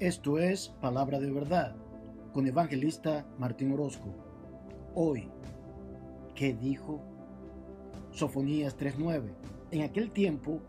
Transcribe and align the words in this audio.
Esto 0.00 0.38
es 0.38 0.68
Palabra 0.82 1.18
de 1.18 1.32
Verdad 1.32 1.74
con 2.34 2.46
evangelista 2.46 3.26
Martín 3.38 3.72
Orozco. 3.72 4.14
Hoy, 4.94 5.30
¿qué 6.34 6.52
dijo? 6.52 7.00
Sofonías 8.10 8.76
3:9. 8.76 9.32
En 9.70 9.80
aquel 9.80 10.10
tiempo 10.10 10.60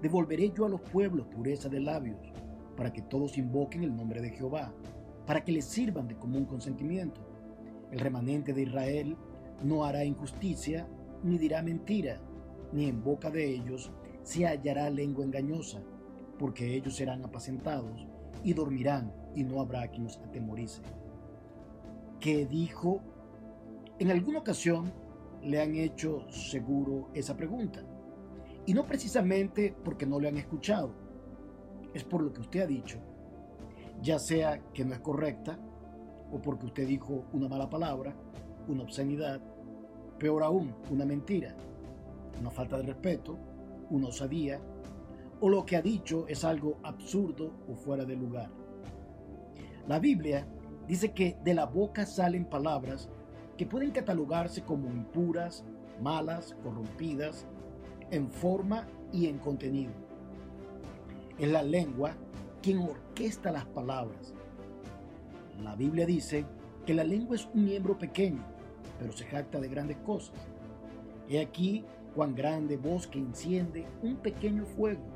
devolveré 0.00 0.52
yo 0.52 0.66
a 0.66 0.68
los 0.68 0.82
pueblos 0.82 1.26
pureza 1.26 1.68
de 1.68 1.80
labios, 1.80 2.32
para 2.76 2.92
que 2.92 3.02
todos 3.02 3.36
invoquen 3.38 3.82
el 3.82 3.96
nombre 3.96 4.22
de 4.22 4.30
Jehová, 4.30 4.72
para 5.26 5.42
que 5.42 5.50
les 5.50 5.64
sirvan 5.64 6.06
de 6.06 6.14
común 6.14 6.44
consentimiento. 6.44 7.20
El 7.90 7.98
remanente 7.98 8.52
de 8.52 8.62
Israel 8.62 9.16
no 9.64 9.84
hará 9.84 10.04
injusticia, 10.04 10.86
ni 11.24 11.38
dirá 11.38 11.60
mentira, 11.60 12.20
ni 12.72 12.84
en 12.84 13.02
boca 13.02 13.32
de 13.32 13.52
ellos 13.52 13.90
se 14.22 14.46
hallará 14.46 14.88
lengua 14.90 15.24
engañosa, 15.24 15.82
porque 16.38 16.76
ellos 16.76 16.94
serán 16.94 17.24
apacentados 17.24 18.06
y 18.46 18.54
dormirán, 18.54 19.12
y 19.34 19.42
no 19.42 19.60
habrá 19.60 19.88
quien 19.88 20.04
los 20.04 20.18
atemorice. 20.18 20.80
¿Qué 22.20 22.46
dijo? 22.46 23.00
En 23.98 24.12
alguna 24.12 24.38
ocasión 24.38 24.92
le 25.42 25.60
han 25.60 25.74
hecho 25.74 26.30
seguro 26.30 27.08
esa 27.12 27.36
pregunta. 27.36 27.82
Y 28.64 28.72
no 28.72 28.86
precisamente 28.86 29.74
porque 29.84 30.06
no 30.06 30.20
le 30.20 30.28
han 30.28 30.36
escuchado, 30.36 30.92
es 31.92 32.04
por 32.04 32.22
lo 32.22 32.32
que 32.32 32.42
usted 32.42 32.60
ha 32.60 32.66
dicho, 32.68 32.98
ya 34.00 34.20
sea 34.20 34.60
que 34.72 34.84
no 34.84 34.94
es 34.94 35.00
correcta, 35.00 35.58
o 36.30 36.40
porque 36.40 36.66
usted 36.66 36.86
dijo 36.86 37.24
una 37.32 37.48
mala 37.48 37.68
palabra, 37.68 38.14
una 38.68 38.84
obscenidad, 38.84 39.40
peor 40.20 40.44
aún, 40.44 40.72
una 40.88 41.04
mentira, 41.04 41.56
una 42.38 42.52
falta 42.52 42.76
de 42.76 42.84
respeto, 42.84 43.36
una 43.90 44.06
osadía, 44.06 44.60
o 45.40 45.48
lo 45.48 45.66
que 45.66 45.76
ha 45.76 45.82
dicho 45.82 46.26
es 46.28 46.44
algo 46.44 46.78
absurdo 46.82 47.52
o 47.68 47.74
fuera 47.74 48.04
de 48.04 48.16
lugar. 48.16 48.50
La 49.86 49.98
Biblia 49.98 50.46
dice 50.88 51.12
que 51.12 51.36
de 51.44 51.54
la 51.54 51.66
boca 51.66 52.06
salen 52.06 52.44
palabras 52.44 53.08
que 53.56 53.66
pueden 53.66 53.90
catalogarse 53.90 54.62
como 54.62 54.88
impuras, 54.90 55.64
malas, 56.00 56.56
corrompidas, 56.62 57.46
en 58.10 58.30
forma 58.30 58.86
y 59.12 59.26
en 59.26 59.38
contenido. 59.38 59.92
Es 61.38 61.50
la 61.50 61.62
lengua 61.62 62.12
quien 62.62 62.78
orquesta 62.78 63.52
las 63.52 63.64
palabras. 63.66 64.34
La 65.62 65.74
Biblia 65.74 66.06
dice 66.06 66.44
que 66.84 66.94
la 66.94 67.04
lengua 67.04 67.36
es 67.36 67.46
un 67.54 67.64
miembro 67.64 67.98
pequeño, 67.98 68.42
pero 68.98 69.12
se 69.12 69.24
jacta 69.24 69.60
de 69.60 69.68
grandes 69.68 69.96
cosas. 69.98 70.36
He 71.28 71.40
aquí 71.40 71.84
cuán 72.14 72.34
grande 72.34 72.76
voz 72.76 73.06
que 73.06 73.18
enciende 73.18 73.86
un 74.02 74.16
pequeño 74.16 74.64
fuego. 74.64 75.15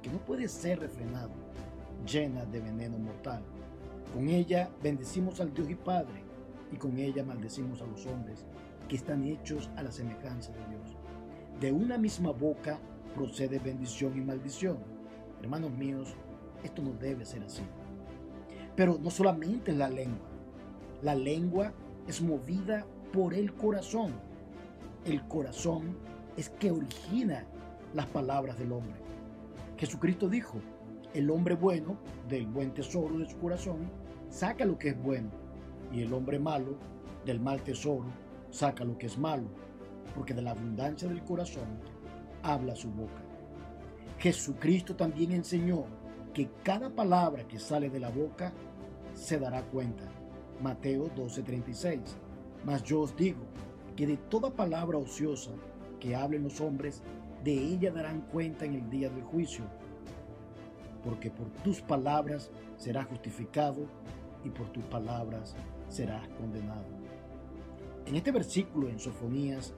que 0.00 0.10
no 0.10 0.18
puede 0.18 0.48
ser 0.48 0.80
refrenado, 0.80 1.30
llena 2.06 2.44
de 2.44 2.60
veneno 2.60 2.98
mortal. 2.98 3.42
Con 4.14 4.28
ella 4.28 4.70
bendecimos 4.82 5.40
al 5.40 5.52
Dios 5.52 5.68
y 5.70 5.74
Padre, 5.74 6.22
y 6.72 6.76
con 6.76 6.98
ella 6.98 7.24
maldecimos 7.24 7.82
a 7.82 7.86
los 7.86 8.06
hombres 8.06 8.46
que 8.88 8.96
están 8.96 9.24
hechos 9.24 9.70
a 9.76 9.82
la 9.82 9.92
semejanza 9.92 10.52
de 10.52 10.66
Dios. 10.70 10.96
De 11.60 11.72
una 11.72 11.98
misma 11.98 12.30
boca 12.30 12.78
procede 13.14 13.58
bendición 13.58 14.16
y 14.16 14.20
maldición. 14.20 14.78
Hermanos 15.42 15.72
míos, 15.72 16.14
esto 16.62 16.82
no 16.82 16.92
debe 16.92 17.24
ser 17.24 17.42
así. 17.42 17.62
Pero 18.76 18.98
no 19.00 19.10
solamente 19.10 19.72
la 19.72 19.88
lengua. 19.88 20.28
La 21.02 21.14
lengua 21.14 21.72
es 22.06 22.22
movida 22.22 22.86
por 23.12 23.34
el 23.34 23.54
corazón. 23.54 24.12
El 25.04 25.26
corazón 25.28 25.96
es 26.36 26.48
que 26.50 26.70
origina 26.70 27.44
las 27.94 28.06
palabras 28.06 28.58
del 28.58 28.72
hombre. 28.72 29.07
Jesucristo 29.78 30.28
dijo, 30.28 30.58
el 31.14 31.30
hombre 31.30 31.54
bueno, 31.54 31.98
del 32.28 32.46
buen 32.46 32.74
tesoro 32.74 33.18
de 33.18 33.28
su 33.28 33.38
corazón, 33.38 33.90
saca 34.28 34.64
lo 34.64 34.78
que 34.78 34.88
es 34.88 35.02
bueno, 35.02 35.30
y 35.92 36.02
el 36.02 36.12
hombre 36.12 36.38
malo, 36.38 36.76
del 37.24 37.40
mal 37.40 37.62
tesoro, 37.62 38.06
saca 38.50 38.84
lo 38.84 38.98
que 38.98 39.06
es 39.06 39.16
malo, 39.16 39.48
porque 40.14 40.34
de 40.34 40.42
la 40.42 40.50
abundancia 40.50 41.08
del 41.08 41.22
corazón 41.22 41.68
habla 42.42 42.74
su 42.74 42.90
boca. 42.90 43.22
Jesucristo 44.18 44.96
también 44.96 45.32
enseñó 45.32 45.84
que 46.34 46.50
cada 46.64 46.90
palabra 46.90 47.46
que 47.46 47.58
sale 47.58 47.88
de 47.88 48.00
la 48.00 48.10
boca 48.10 48.52
se 49.14 49.38
dará 49.38 49.62
cuenta. 49.62 50.04
Mateo 50.60 51.08
12:36. 51.14 52.16
Mas 52.64 52.82
yo 52.82 53.00
os 53.00 53.14
digo 53.16 53.44
que 53.94 54.06
de 54.06 54.16
toda 54.16 54.50
palabra 54.50 54.98
ociosa 54.98 55.52
que 56.00 56.16
hablen 56.16 56.44
los 56.44 56.60
hombres, 56.60 57.02
de 57.44 57.52
ella 57.52 57.92
darán 57.92 58.22
cuenta 58.22 58.64
en 58.64 58.74
el 58.74 58.90
día 58.90 59.10
del 59.10 59.22
juicio. 59.22 59.64
Porque 61.04 61.30
por 61.30 61.48
tus 61.62 61.80
palabras 61.80 62.50
serás 62.76 63.06
justificado 63.06 63.86
y 64.44 64.50
por 64.50 64.68
tus 64.68 64.84
palabras 64.84 65.54
serás 65.88 66.26
condenado. 66.28 66.84
En 68.06 68.16
este 68.16 68.32
versículo 68.32 68.88
en 68.88 68.98
Sofonías, 68.98 69.74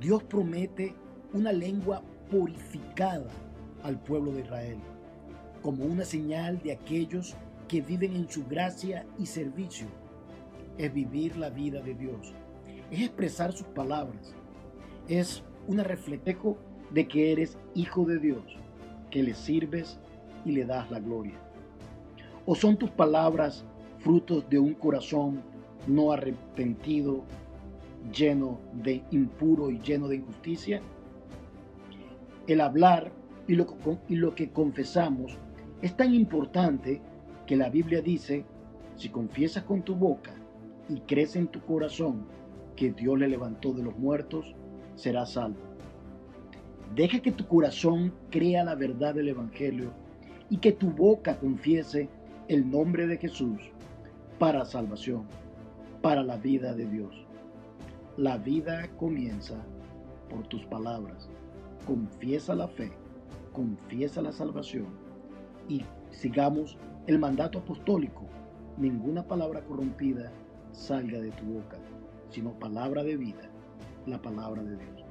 Dios 0.00 0.22
promete 0.22 0.94
una 1.32 1.52
lengua 1.52 2.02
purificada 2.30 3.30
al 3.82 4.00
pueblo 4.00 4.32
de 4.32 4.40
Israel, 4.40 4.78
como 5.62 5.84
una 5.84 6.04
señal 6.04 6.60
de 6.62 6.72
aquellos 6.72 7.34
que 7.68 7.80
viven 7.80 8.14
en 8.14 8.28
su 8.28 8.46
gracia 8.46 9.06
y 9.18 9.26
servicio. 9.26 9.86
Es 10.78 10.92
vivir 10.92 11.36
la 11.36 11.50
vida 11.50 11.80
de 11.80 11.94
Dios, 11.94 12.32
es 12.90 13.00
expresar 13.00 13.52
sus 13.52 13.66
palabras, 13.68 14.34
es 15.08 15.42
una 15.66 15.82
reflejo 15.82 16.56
de 16.92 17.08
que 17.08 17.32
eres 17.32 17.58
hijo 17.74 18.04
de 18.04 18.18
Dios, 18.18 18.42
que 19.10 19.22
le 19.22 19.34
sirves 19.34 19.98
y 20.44 20.52
le 20.52 20.64
das 20.64 20.90
la 20.90 21.00
gloria. 21.00 21.38
¿O 22.46 22.54
son 22.54 22.76
tus 22.76 22.90
palabras 22.90 23.64
frutos 24.00 24.48
de 24.50 24.58
un 24.58 24.74
corazón 24.74 25.42
no 25.86 26.12
arrepentido, 26.12 27.22
lleno 28.12 28.58
de 28.72 29.02
impuro 29.10 29.70
y 29.70 29.78
lleno 29.78 30.08
de 30.08 30.16
injusticia? 30.16 30.80
El 32.46 32.60
hablar 32.60 33.12
y 33.46 33.54
lo, 33.54 34.34
que 34.34 34.50
confesamos 34.50 35.36
es 35.80 35.96
tan 35.96 36.14
importante 36.14 37.00
que 37.46 37.56
la 37.56 37.70
Biblia 37.70 38.00
dice, 38.00 38.44
si 38.96 39.08
confiesas 39.08 39.64
con 39.64 39.82
tu 39.82 39.94
boca 39.94 40.34
y 40.88 41.00
crees 41.00 41.36
en 41.36 41.48
tu 41.48 41.60
corazón 41.60 42.26
que 42.76 42.92
Dios 42.92 43.18
le 43.18 43.28
levantó 43.28 43.72
de 43.72 43.82
los 43.82 43.96
muertos, 43.98 44.54
serás 44.94 45.32
salvo. 45.32 45.71
Deja 46.94 47.20
que 47.20 47.32
tu 47.32 47.46
corazón 47.46 48.12
crea 48.30 48.64
la 48.64 48.74
verdad 48.74 49.14
del 49.14 49.28
Evangelio 49.28 49.92
y 50.50 50.58
que 50.58 50.72
tu 50.72 50.90
boca 50.90 51.38
confiese 51.38 52.10
el 52.48 52.70
nombre 52.70 53.06
de 53.06 53.16
Jesús 53.16 53.58
para 54.38 54.66
salvación, 54.66 55.24
para 56.02 56.22
la 56.22 56.36
vida 56.36 56.74
de 56.74 56.86
Dios. 56.86 57.26
La 58.18 58.36
vida 58.36 58.90
comienza 58.98 59.64
por 60.28 60.46
tus 60.48 60.66
palabras. 60.66 61.30
Confiesa 61.86 62.54
la 62.54 62.68
fe, 62.68 62.92
confiesa 63.54 64.20
la 64.20 64.32
salvación 64.32 64.88
y 65.68 65.82
sigamos 66.10 66.76
el 67.06 67.18
mandato 67.18 67.60
apostólico. 67.60 68.26
Ninguna 68.76 69.26
palabra 69.26 69.64
corrompida 69.64 70.30
salga 70.72 71.20
de 71.20 71.30
tu 71.30 71.44
boca, 71.44 71.78
sino 72.28 72.52
palabra 72.58 73.02
de 73.02 73.16
vida, 73.16 73.50
la 74.04 74.20
palabra 74.20 74.62
de 74.62 74.76
Dios. 74.76 75.01